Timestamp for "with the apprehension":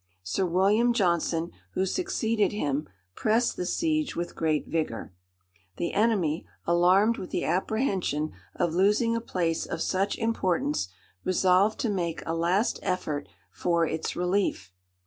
7.19-8.31